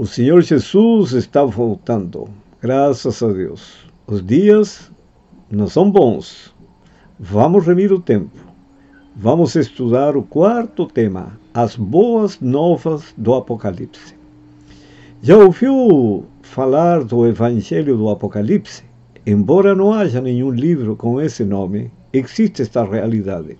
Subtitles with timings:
[0.00, 2.28] O Senhor Jesus está voltando,
[2.62, 3.78] graças a Deus.
[4.06, 4.92] Os dias
[5.50, 6.54] não são bons.
[7.18, 8.38] Vamos remir o tempo.
[9.16, 14.14] Vamos estudar o quarto tema, as boas novas do Apocalipse.
[15.20, 18.84] Já ouviu falar do Evangelho do Apocalipse?
[19.26, 23.58] Embora não haja nenhum livro com esse nome, existe esta realidade.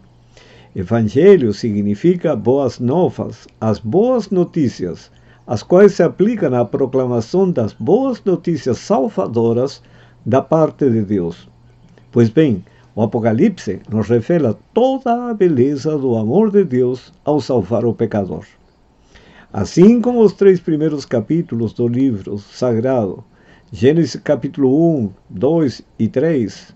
[0.77, 5.11] Evangelho significa boas novas, as boas notícias
[5.49, 9.83] as quais se aplicam à proclamação das boas notícias salvadoras
[10.25, 11.49] da parte de Deus.
[12.13, 12.63] Pois bem,
[12.95, 18.45] o Apocalipse nos revela toda a beleza do amor de Deus ao salvar o pecador.
[19.51, 23.25] Assim como os três primeiros capítulos do livro sagrado,
[23.73, 26.75] Gênesis capítulo 1, 2 e 3,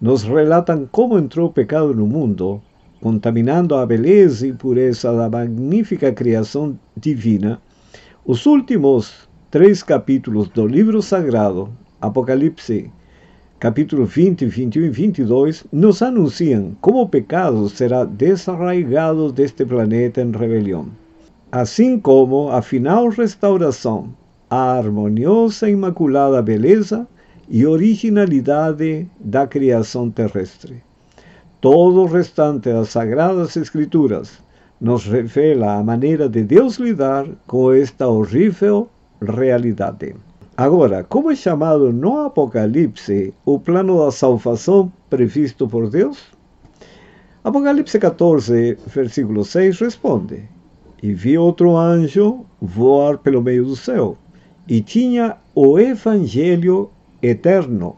[0.00, 2.60] nos relatam como entrou o pecado no mundo,
[3.00, 7.60] contaminando a beleza e pureza da magnífica criação divina,
[8.24, 11.70] os últimos três capítulos do livro sagrado,
[12.00, 12.92] Apocalipse,
[13.58, 20.30] capítulo 20, 21 e 22, nos anunciam como o pecado será desarraigado deste planeta em
[20.32, 20.88] rebelião,
[21.50, 24.14] assim como a final restauração,
[24.50, 27.08] a harmoniosa e imaculada beleza
[27.48, 30.82] e originalidade da criação terrestre.
[31.58, 34.42] Todo o restante das Sagradas Escrituras
[34.80, 38.88] nos revela a maneira de Deus lidar com esta horrível
[39.20, 40.14] realidade.
[40.56, 46.28] Agora, como é chamado no Apocalipse o plano da salvação previsto por Deus?
[47.44, 50.48] Apocalipse 14, versículo 6 responde:
[51.02, 54.16] E vi outro anjo voar pelo meio do céu,
[54.66, 56.90] e tinha o Evangelho
[57.22, 57.96] eterno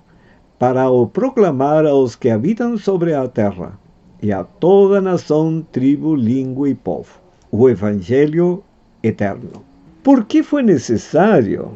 [0.59, 3.82] para o proclamar aos que habitam sobre a terra
[4.23, 7.21] e a toda nação, tribo, língua e povo.
[7.51, 8.63] O Evangelho
[9.03, 9.65] eterno.
[10.03, 11.73] Por que foi necessário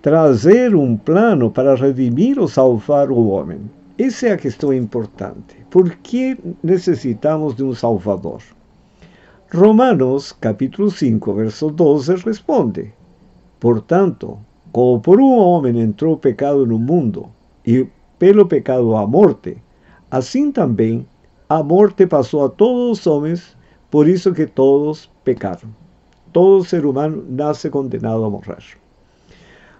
[0.00, 3.60] trazer um plano para redimir ou salvar o homem?
[3.98, 5.54] Essa é a questão importante.
[5.70, 8.40] Por que necessitamos de um Salvador?
[9.54, 12.90] Romanos, capítulo 5, verso 12, responde:
[13.60, 14.38] Portanto,
[14.72, 17.28] como por um homem entrou o pecado no mundo,
[17.66, 17.86] e
[18.18, 19.58] pelo pecado a morte,
[20.10, 21.06] assim também
[21.54, 23.54] a morte passou a todos os homens,
[23.90, 25.68] por isso que todos pecaram.
[26.32, 28.64] Todo ser humano nasce condenado a morrer.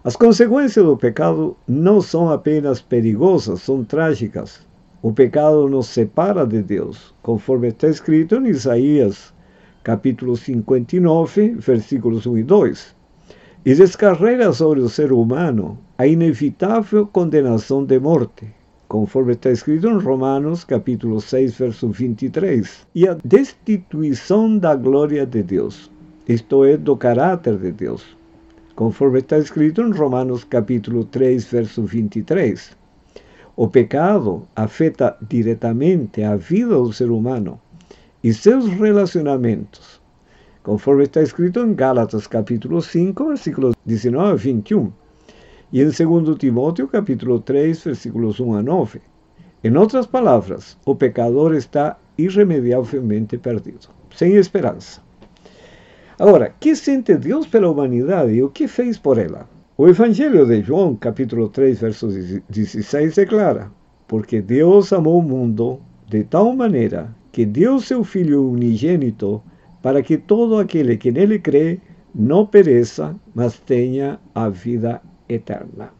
[0.04, 4.66] As consequências do pecado não são apenas perigosas, são trágicas.
[5.00, 9.32] O pecado nos separa de Deus, conforme está escrito em Isaías,
[9.82, 12.96] capítulo 59, versículos 1 e 2,
[13.64, 18.46] e descarrega sobre o ser humano a inevitável condenação de morte,
[18.92, 25.42] conforme está escrito em Romanos capítulo 6, verso 23, e a destituição da glória de
[25.42, 25.90] Deus,
[26.28, 28.04] isto é, do caráter de Deus,
[28.76, 32.76] conforme está escrito em Romanos capítulo 3, verso 23.
[33.56, 37.58] O pecado afeta diretamente a vida do ser humano
[38.22, 40.02] e seus relacionamentos,
[40.62, 44.92] conforme está escrito em Gálatas capítulo 5, versículos 19 a 21
[45.72, 49.00] e em 2 Timóteo capítulo 3, versículos 1 a 9.
[49.64, 55.00] Em outras palavras, o pecador está irremediavelmente perdido, sem esperança.
[56.18, 59.48] Agora, que sente Deus pela humanidade e o que fez por ela?
[59.78, 62.08] O Evangelho de João, capítulo 3, verso
[62.50, 63.72] 16, declara:
[64.06, 69.42] Porque Deus amou o mundo de tal maneira que deu seu Filho unigênito
[69.80, 71.80] para que todo aquele que nele crê
[72.14, 75.00] não pereça, mas tenha a vida
[75.32, 75.90] eterna.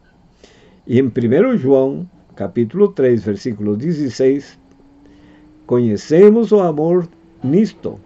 [0.87, 4.59] E em 1 João, capítulo 3, versículo 16,
[5.67, 7.09] conhecemos o amor
[7.43, 8.01] nisto,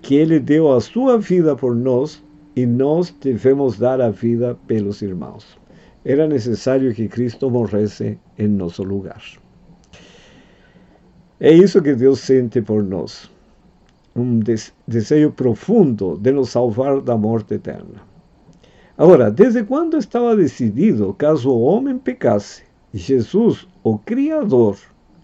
[0.00, 2.22] que ele deu a sua vida por nós
[2.54, 5.58] e nós devemos dar a vida pelos irmãos.
[6.04, 9.22] Era necessário que Cristo morresse em nosso lugar.
[11.40, 13.30] É isso que Deus sente por nós.
[14.14, 14.40] Um
[14.86, 18.11] desejo profundo de nos salvar da morte eterna.
[18.96, 22.62] Agora, desde quando estava decidido, caso o homem pecasse,
[22.92, 24.76] Jesus, o Criador,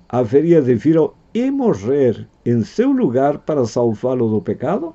[0.09, 0.97] haveria de vir
[1.35, 4.95] e morrer em seu lugar para salvá-lo do pecado?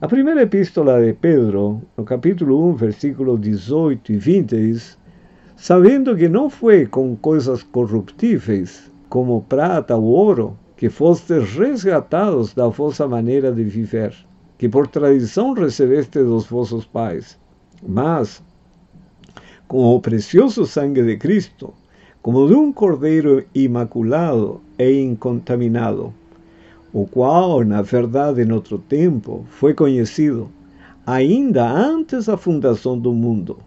[0.00, 4.96] A primeira epístola de Pedro, no capítulo 1, versículo 18 e 20, diz:
[5.56, 12.68] Sabendo que não foi com coisas corruptíveis, como prata ou ouro, que fostes resgatados da
[12.68, 14.14] vossa maneira de viver
[14.60, 17.38] que por tradição recebeste dos vossos pais,
[17.82, 18.42] mas
[19.66, 21.72] com o precioso sangue de Cristo,
[22.20, 26.12] como de um cordeiro imaculado e incontaminado,
[26.92, 30.50] o qual, na verdade, em outro tempo, foi conhecido,
[31.06, 33.60] ainda antes da fundação do mundo,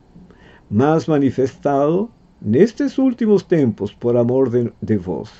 [0.69, 2.07] mas manifestado
[2.39, 5.31] nestes últimos tempos por amor de, de vós.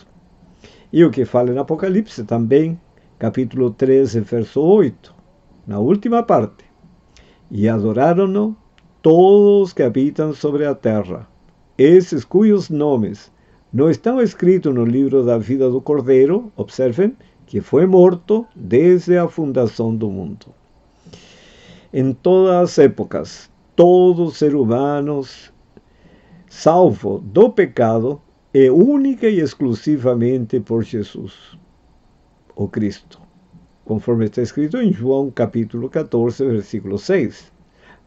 [0.91, 2.75] E o que fala em Apocalipse também,
[3.19, 5.21] capítulo 13, verso 8,
[5.65, 6.65] na última parte.
[7.50, 8.56] E adoraram-no
[9.01, 11.27] todos que habitam sobre a terra,
[11.77, 13.31] esses cujos nomes
[13.74, 17.18] não estão escritos no livro da vida do Cordeiro, observem,
[17.48, 20.54] que foi morto desde a fundação do mundo.
[21.92, 25.21] Em todas as épocas, todo ser humano,
[26.48, 28.21] salvo do pecado,
[28.54, 31.57] é única e exclusivamente por Jesus,
[32.56, 33.19] o Cristo,
[33.85, 37.51] conforme está escrito em João capítulo 14, versículo 6.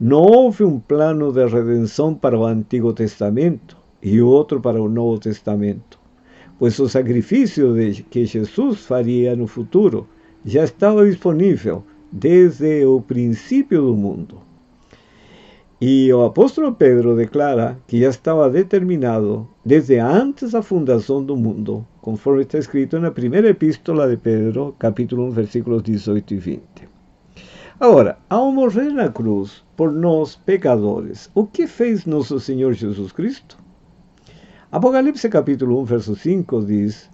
[0.01, 5.19] Não houve um plano de redenção para o Antigo Testamento e outro para o Novo
[5.19, 5.99] Testamento,
[6.59, 7.75] pois o sacrifício
[8.11, 10.07] que Jesus faria no futuro
[10.45, 14.41] já estava disponível desde o princípio do mundo.
[15.79, 21.87] E o apóstolo Pedro declara que já estava determinado desde antes da fundação do mundo,
[22.01, 26.63] conforme está escrito na primeira epístola de Pedro, capítulo 1, versículos 18 e 20.
[27.79, 33.59] Agora, ao morrer na cruz por nós pecadores, o que fez nosso Senhor Jesus Cristo?
[34.73, 37.11] Apocalipse capítulo 1, verso 5 diz: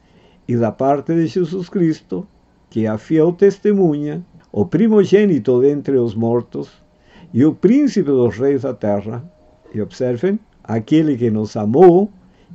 [0.46, 2.28] E da parte de Jesus Cristo,
[2.70, 6.81] que é a fiel testemunha, o primogênito dentre os mortos
[7.32, 9.24] e o príncipe dos reis da terra.
[9.74, 12.10] E observem, aquele que nos amou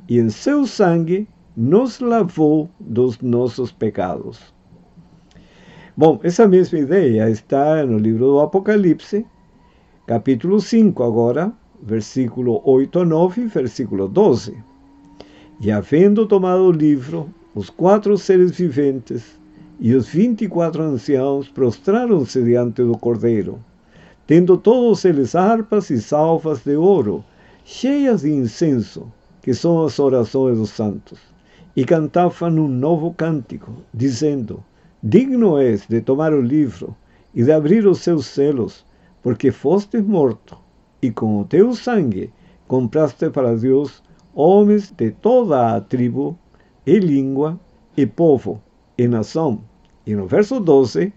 [0.08, 4.54] e em seu sangue nos lavou dos nossos pecados.
[5.96, 9.26] Bom, essa mesma ideia está no livro do Apocalipse,
[10.06, 11.52] capítulo 5, agora,
[11.82, 14.56] versículo 8 a 9 versículo 12.
[15.60, 19.40] E havendo tomado o livro, os quatro seres viventes
[19.80, 23.58] e os vinte e quatro anciãos prostraram-se diante do Cordeiro,
[24.28, 27.24] tendo todos eles harpas e salvas de ouro,
[27.64, 29.10] cheias de incenso,
[29.40, 31.18] que são as orações dos santos,
[31.74, 34.62] e cantavam um novo cântico, dizendo:
[35.02, 36.94] Digno és de tomar o livro
[37.34, 38.84] e de abrir os seus selos,
[39.22, 40.58] porque fostes morto,
[41.00, 42.30] e com o teu sangue
[42.66, 44.02] compraste para Deus
[44.34, 46.38] homens de toda a tribo,
[46.86, 47.58] e língua,
[47.96, 48.60] e povo,
[48.98, 49.62] e nação.
[50.06, 51.14] E no verso 12,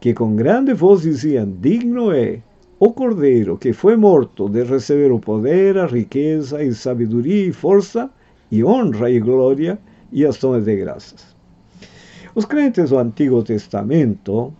[0.00, 2.40] que com grande voz diziam: Digno é
[2.78, 8.10] o cordeiro que foi morto de receber o poder, a riqueza e sabedoria e força,
[8.50, 9.78] e honra e glória
[10.12, 11.36] e ações de graças.
[12.34, 14.52] Os crentes do Antigo Testamento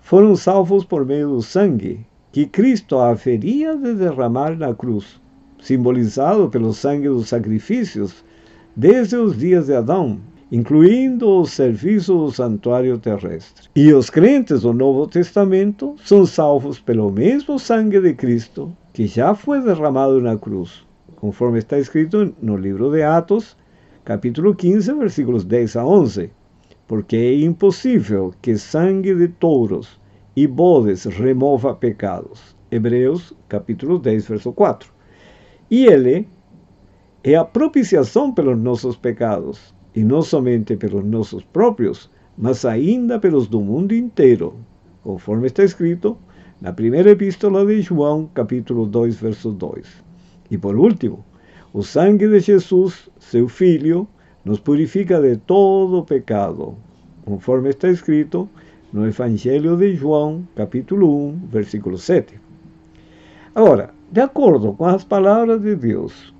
[0.00, 5.20] foram salvos por meio do sangue que Cristo haveria de derramar na cruz,
[5.60, 8.24] simbolizado pelo sangue dos sacrifícios
[8.74, 10.18] desde os dias de Adão,
[10.52, 13.70] incluindo o serviço do santuário terrestre.
[13.74, 19.34] E os crentes do Novo Testamento são salvos pelo mesmo sangue de Cristo que já
[19.34, 23.56] foi derramado na cruz, conforme está escrito no livro de Atos,
[24.04, 26.30] capítulo 15, versículos 10 a 11.
[26.86, 29.98] Porque é impossível que sangue de touros
[30.36, 32.54] e bodes remova pecados.
[32.70, 34.92] Hebreus, capítulo 10, verso 4.
[35.70, 36.28] E ele
[37.24, 43.46] é a propiciação pelos nossos pecados e não somente pelos nossos próprios, mas ainda pelos
[43.46, 44.54] do mundo inteiro,
[45.02, 46.16] conforme está escrito
[46.60, 49.86] na primeira epístola de João, capítulo 2, verso 2.
[50.50, 51.24] E por último,
[51.72, 54.06] o sangue de Jesus, seu Filho,
[54.44, 56.74] nos purifica de todo pecado,
[57.24, 58.48] conforme está escrito
[58.92, 62.38] no Evangelho de João, capítulo 1, versículo 7.
[63.54, 66.34] Agora, de acordo com as palavras de Deus,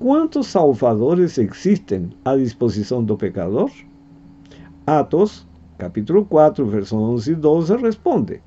[0.00, 3.68] Quantos salvadores existem à disposição do pecador?
[4.86, 5.44] Atos,
[5.76, 8.40] capítulo 4, versos 11 e 12, responde: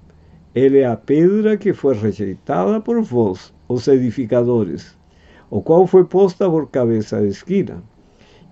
[0.56, 4.98] Ele é a pedra que foi rejeitada por vós, os edificadores,
[5.50, 7.84] o qual foi posta por cabeça de esquina.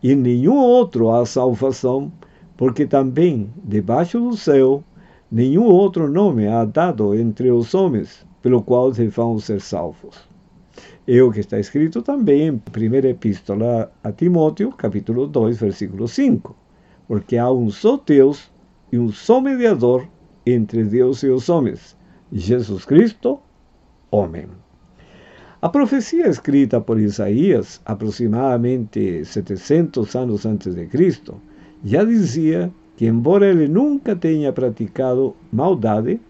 [0.04, 2.12] E nenhum outro há salvação,
[2.58, 4.84] porque também, debaixo do céu,
[5.32, 10.28] nenhum outro nome há dado entre os homens, pelo qual devamos ser salvos.
[11.12, 16.56] É o que está escrito também em primeira epístola a Timóteo, capítulo 2, versículo 5.
[17.08, 18.52] Porque há um só Deus
[18.92, 20.08] e um só mediador
[20.46, 21.98] entre Deus e os homens,
[22.32, 23.40] Jesus Cristo,
[24.12, 24.46] homem.
[25.60, 31.42] A profecia escrita por Isaías, aproximadamente 700 anos antes de Cristo,
[31.84, 36.22] já dizia que, embora ele nunca tenha praticado maldade,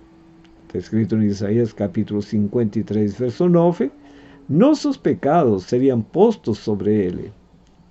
[0.67, 3.91] está escrito em Isaías capítulo 53, verso 9,
[4.49, 7.31] nossos pecados seriam postos sobre ele,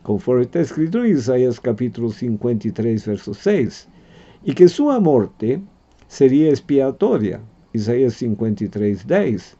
[0.03, 3.89] conforme está escrito em Isaías capítulo 53, verso 6,
[4.45, 5.63] e que sua morte
[6.09, 7.41] seria expiatória,
[7.73, 9.57] Isaías 53, 10.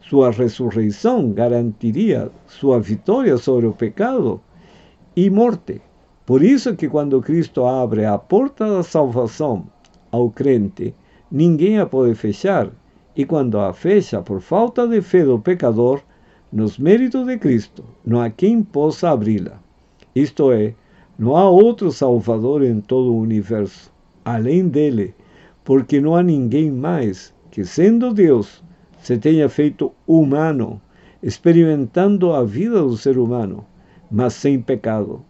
[0.00, 4.40] Sua ressurreição garantiria sua vitória sobre o pecado
[5.16, 5.82] e morte.
[6.24, 9.66] Por isso que quando Cristo abre a porta da salvação
[10.12, 10.94] ao crente,
[11.32, 12.70] ninguém a pode fechar,
[13.16, 16.00] e quando a fecha por falta de fé do pecador,
[16.52, 19.60] nos méritos de Cristo, não há quem possa abri-la.
[20.14, 20.74] Isto é,
[21.18, 23.92] não há outro Salvador em todo o universo,
[24.24, 25.14] além dele,
[25.64, 28.62] porque não há ninguém mais que, sendo Deus,
[28.98, 30.80] se tenha feito humano,
[31.22, 33.64] experimentando a vida do ser humano,
[34.10, 35.22] mas sem pecado,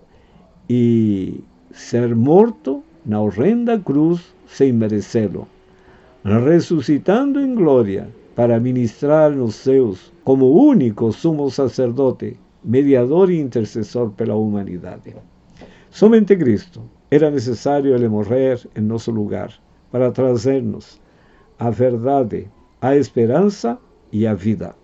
[0.71, 5.49] e ser morto na horrenda cruz sem merecê-lo,
[6.25, 8.09] ressuscitando em glória
[8.39, 15.13] para ministrar nos céus como único sumo sacerdote, mediador e intercessor pela humanidade.
[15.91, 16.81] Somente Cristo
[17.11, 19.53] era necessário ele morrer em nosso lugar
[19.91, 21.01] para trazer-nos
[21.59, 22.49] a verdade,
[22.81, 23.77] a esperança
[24.13, 24.77] e a vida.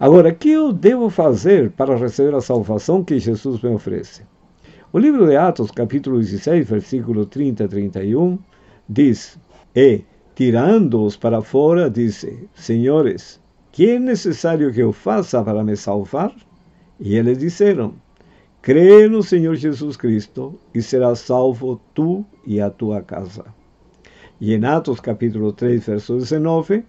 [0.00, 4.22] Agora, o que eu devo fazer para receber a salvação que Jesus me oferece?
[4.90, 8.38] O livro de Atos, capítulo 16, versículo 30 a 31,
[8.88, 9.38] diz:
[9.76, 16.34] E, tirando-os para fora, disse: Senhores, que é necessário que eu faça para me salvar?
[17.00, 17.94] E eles disseram:
[18.60, 23.44] Crê no Senhor Jesus Cristo e serás salvo tu e a tua casa.
[24.40, 26.84] E em Atos capítulo 3, verso 19,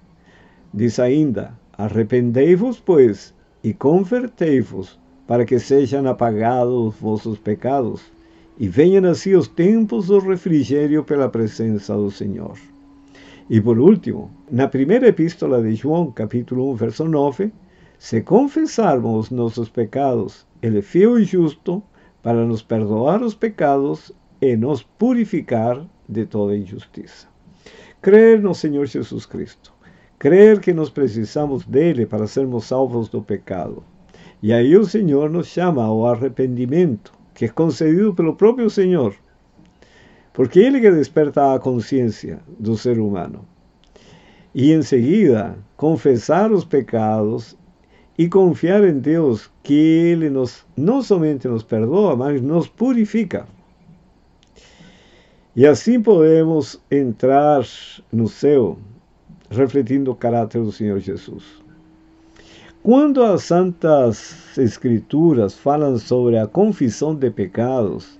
[0.74, 3.34] diz ainda: Arrependei-vos, pois,
[3.64, 8.02] e convertei-vos para que sejam apagados os vossos pecados
[8.58, 12.58] e venham assim os tempos do refrigério pela presença do Senhor.
[13.50, 17.52] E por último, na primeira epístola de João, capítulo 1, verso 9,
[17.98, 21.84] se confessarmos nossos pecados, Ele é fiel e justo
[22.22, 27.28] para nos perdoar os pecados e nos purificar de toda injustiça.
[28.02, 29.74] Crer no Senhor Jesus Cristo,
[30.18, 33.84] crer que nós precisamos dele para sermos salvos do pecado,
[34.42, 39.16] e aí o Senhor nos chama ao arrependimento, que é concedido pelo próprio Senhor,
[40.34, 43.46] porque Ele que desperta a consciência do ser humano.
[44.54, 47.56] E em seguida, confessar os pecados
[48.18, 53.48] e confiar em Deus que Ele nos, não somente nos perdoa, mas nos purifica.
[55.56, 57.64] E assim podemos entrar
[58.12, 58.78] no céu,
[59.52, 61.44] refletindo o caráter do Senhor Jesus.
[62.82, 68.20] Quando as Santas Escrituras falam sobre a confissão de pecados,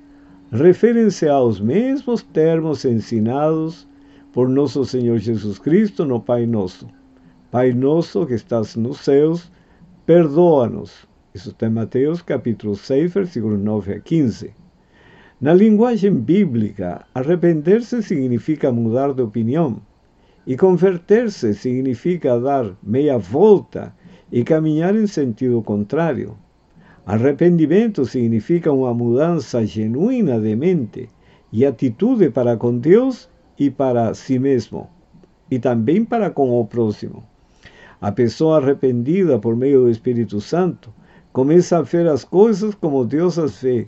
[0.54, 3.88] referem-se aos mesmos termos ensinados
[4.32, 6.88] por nosso Senhor Jesus Cristo no Pai Nosso.
[7.50, 9.52] Pai Nosso que estás nos céus,
[10.06, 11.08] perdoa-nos.
[11.34, 14.54] Isso está em Mateus capítulo 6, versículos 9 a 15.
[15.42, 19.82] Na linguagem bíblica, arrepender-se significa mudar de opinião,
[20.46, 23.92] e converter-se significa dar meia volta
[24.32, 26.38] e caminhar em sentido contrário.
[27.06, 31.10] Arrependimento significa uma mudança genuína de mente
[31.52, 33.30] e atitude para com Deus
[33.60, 34.90] e para si mesmo,
[35.52, 37.24] e também para com o próximo.
[38.00, 40.94] A pessoa arrependida por meio do Espírito Santo
[41.34, 43.88] começa a ver as coisas como Deus as vê.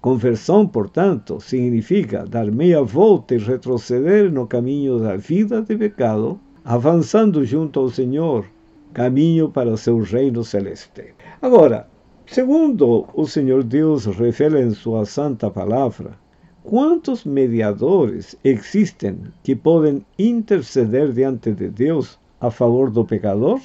[0.00, 7.44] Conversão, portanto, significa dar meia volta e retroceder no caminho da vida de pecado, avançando
[7.44, 8.46] junto ao Senhor
[8.92, 11.14] caminho para o seu reino celeste.
[11.42, 11.86] Agora,
[12.30, 16.18] segundo o Senhor Deus revela em sua santa palavra,
[16.62, 23.60] quantos mediadores existem que podem interceder diante de Deus a favor do pecador?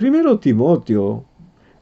[0.00, 1.24] 1 Timóteo,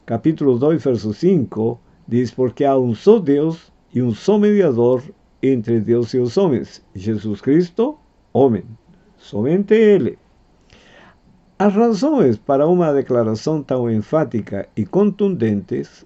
[0.05, 5.03] capítulo 2, verso 5, diz: Porque há um só Deus e um só mediador
[5.41, 7.97] entre Deus e os homens, Jesus Cristo,
[8.31, 8.63] homem.
[9.17, 10.17] Somente Ele.
[11.63, 16.05] As razões para uma declaração tão enfática e contundentes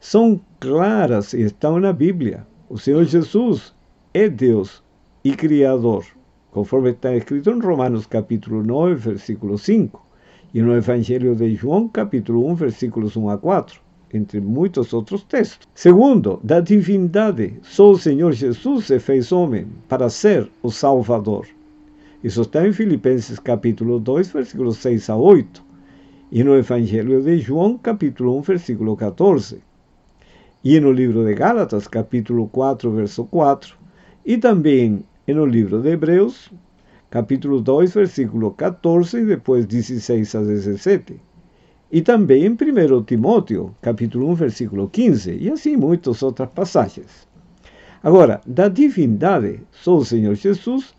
[0.00, 2.44] são claras e estão na Bíblia.
[2.68, 3.72] O Senhor Jesus
[4.12, 4.82] é Deus
[5.22, 6.04] e Criador,
[6.50, 10.04] conforme está escrito em Romanos capítulo 9, versículo 5,
[10.52, 13.80] e no Evangelho de João capítulo 1, versículos 1 a 4,
[14.12, 15.68] entre muitos outros textos.
[15.72, 21.46] Segundo, da divindade, só o Senhor Jesus se fez homem para ser o Salvador.
[22.26, 25.64] Isso está em Filipenses capítulo 2, versículos 6 a 8,
[26.32, 29.60] e no Evangelho de João, capítulo 1, versículo 14,
[30.64, 33.76] e no livro de Gálatas, capítulo 4, verso 4,
[34.24, 36.50] e também no livro de Hebreus,
[37.08, 41.20] capítulo 2, versículo 14 e depois 16 a 17.
[41.92, 47.28] E também em 1 Timóteo, capítulo 1, versículo 15, e assim muitas outras passagens.
[48.02, 50.92] Agora, da divindade, só o Senhor Jesus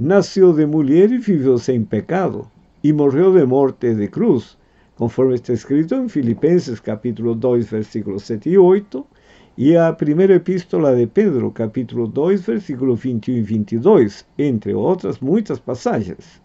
[0.00, 4.56] nació de mujer y vivió sin pecado, y murió de muerte de cruz,
[4.96, 9.06] conforme está escrito en Filipenses capítulo 2, versículos 7 y 8,
[9.58, 15.60] y a primera epístola de Pedro, capítulo 2, versículos 21 y 22, entre otras muchas
[15.60, 16.40] pasajes.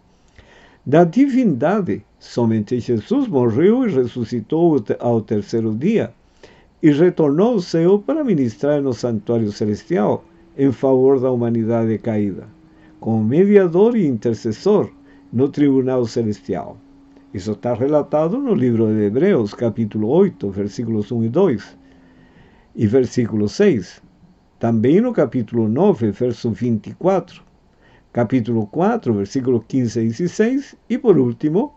[0.84, 6.12] Da divindade, somente Jesus morreu e ressuscitou ao terceiro dia,
[6.82, 10.26] e retornou ao céu para ministrar no santuário celestial
[10.58, 12.54] em favor da humanidade caída,
[13.00, 14.90] como mediador e intercessor
[15.32, 16.76] no tribunal celestial.
[17.34, 21.78] Isso está relatado no livro de Hebreus, capítulo 8, versículos 1 e 2,
[22.74, 24.02] e versículo 6.
[24.58, 27.42] Também no capítulo 9, verso 24,
[28.12, 31.74] capítulo 4, versículos 15 e 16, e por último,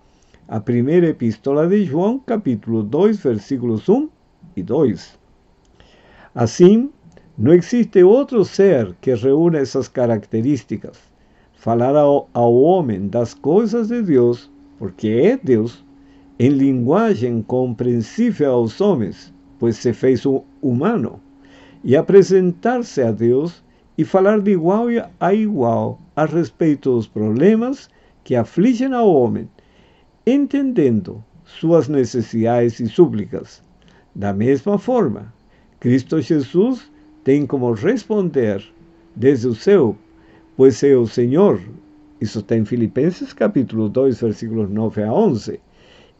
[0.48, 4.10] a primeira epístola de João, capítulo 2, versículos 1
[4.56, 5.20] e 2.
[6.34, 6.90] Assim,
[7.38, 11.09] não existe outro ser que reúna essas características.
[11.60, 15.84] Falar ao, ao homem das coisas de Deus, porque é Deus,
[16.40, 21.20] em linguagem compreensível aos homens, pois se fez um humano,
[21.84, 23.62] e apresentar-se a Deus
[23.98, 24.86] e falar de igual
[25.20, 27.90] a igual a respeito dos problemas
[28.24, 29.50] que afligem ao homem,
[30.26, 33.62] entendendo suas necessidades e súplicas.
[34.16, 35.34] Da mesma forma,
[35.78, 36.90] Cristo Jesus
[37.26, 38.64] tem como responder
[39.14, 39.98] desde o céu,
[40.60, 41.62] pois é o Senhor.
[42.20, 45.58] Isso está em Filipenses capítulo 2, versículos 9 a 11.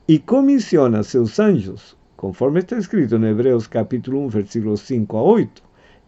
[0.08, 5.62] E comissiona seus anjos conforme está escrito em Hebreus capítulo 1, versículos 5 a 8,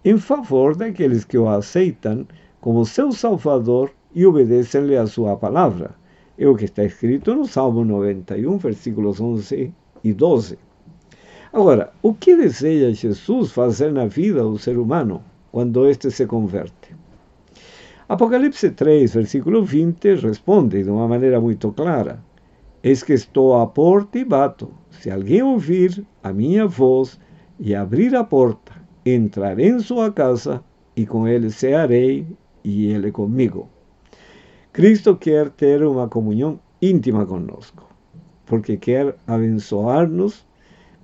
[0.06, 2.26] em favor daqueles que o aceitam
[2.62, 5.92] como seu Salvador e obedecem-lhe a sua palavra.
[6.38, 9.74] É o que está escrito no Salmo 91, versículos 11
[10.06, 10.58] e 12.
[11.52, 15.22] Agora, o que deseja Jesus fazer na vida do ser humano
[15.52, 17.00] quando este se converte?
[18.12, 22.22] Apocalipse 3, versículo 20, responde de uma maneira muito clara:
[22.84, 24.70] Eis que estou à porta e bato.
[24.89, 27.18] Se alguém ouvir a minha voz
[27.58, 28.74] e abrir a porta,
[29.05, 30.62] entrarei em sua casa
[30.94, 32.27] e com ele cearei
[32.66, 33.70] e ele comigo.
[34.74, 37.88] Cristo quer ter uma comunhão íntima conosco,
[38.46, 40.46] porque quer abençoar-nos,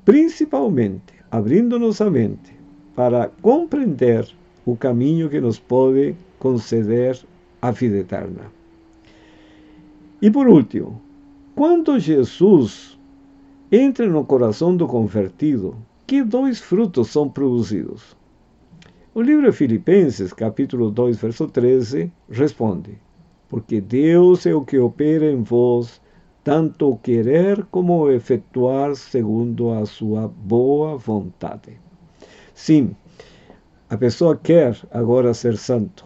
[0.04, 2.52] principalmente abrindo nossa mente
[2.94, 4.28] para compreender
[4.66, 7.20] o caminho que nos pode conceder
[7.62, 8.52] a vida eterna.
[10.22, 11.02] E por último,
[11.56, 12.98] quando Jesus
[13.72, 18.16] entra no coração do convertido, que dois frutos são produzidos?
[19.14, 22.98] O livro de Filipenses, capítulo 2, verso 13, responde:
[23.50, 26.00] Porque Deus é o que opera em vós,
[26.44, 31.80] tanto querer como efetuar segundo a sua boa vontade.
[32.54, 32.96] Sim,
[33.90, 36.06] a pessoa quer agora ser santo,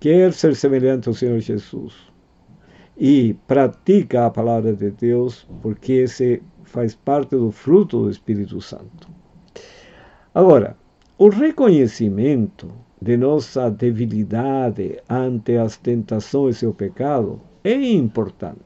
[0.00, 1.94] quer ser semelhante ao Senhor Jesus
[2.96, 9.08] e pratica a palavra de Deus, porque esse faz parte do fruto do Espírito Santo.
[10.34, 10.76] Agora,
[11.16, 12.68] o reconhecimento
[13.00, 18.58] de nossa debilidade ante as tentações e o pecado é importante.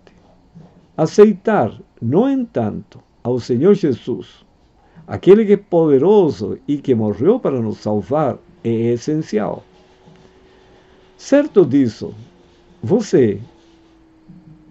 [0.97, 4.45] Aceitar, no entanto, ao Senhor Jesus,
[5.07, 9.63] aquele que é poderoso e que morreu para nos salvar, é essencial.
[11.25, 12.13] Certo disso,
[12.83, 13.41] você,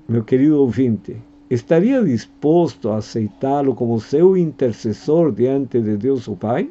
[0.06, 1.16] meu querido ouvinte,
[1.50, 6.70] estaria disposto a aceitá-lo como seu intercessor diante de Deus o Pai?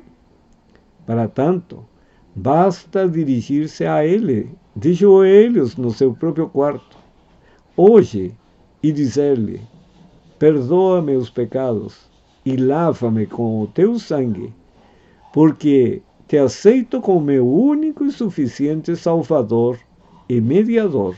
[1.07, 1.83] Para tanto,
[2.37, 6.99] basta dirigir-se a Ele, de joelhos no seu próprio quarto,
[7.75, 8.35] hoje,
[8.83, 9.62] e dizer-lhe:
[10.38, 11.97] Perdoa meus pecados
[12.45, 14.53] e lava-me com o teu sangue,
[15.33, 19.77] porque te aceito como meu único e suficiente Salvador
[20.29, 21.16] e mediador.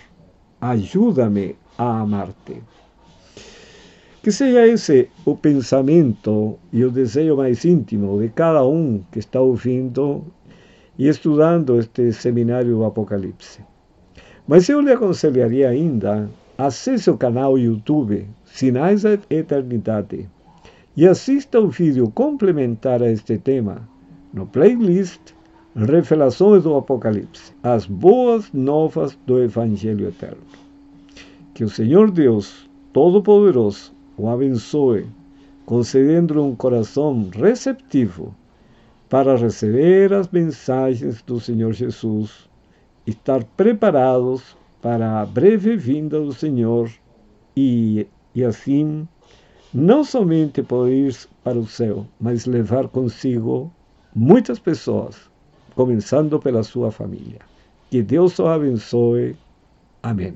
[0.58, 2.62] Ajuda-me a amar-te.
[4.22, 9.38] Que seja esse o pensamento e o desejo mais íntimo de cada um que está
[9.38, 10.24] ouvindo
[10.98, 13.60] e estudando este seminário do Apocalipse.
[14.48, 20.26] Mas eu lhe aconselharia ainda, acesse o canal YouTube Sinais da Eternidade
[20.96, 23.92] e assista o vídeo complementar a este tema
[24.32, 25.20] no playlist
[25.74, 30.42] Revelações do Apocalipse, as boas novas do Evangelho Eterno.
[31.54, 35.06] Que o Senhor Deus Todo-Poderoso o abençoe,
[35.64, 38.34] concedendo-lhe um coração receptivo
[39.08, 42.50] para receber as mensagens do Senhor Jesus,
[43.06, 46.90] estar preparados para a breve vinda do Senhor
[47.56, 49.08] e, e assim
[49.72, 53.72] não somente poder ir para o céu, mas levar consigo
[54.14, 55.30] muitas pessoas,
[55.74, 57.40] começando pela sua família.
[57.90, 59.36] Que Deus o abençoe
[60.02, 60.34] Amém.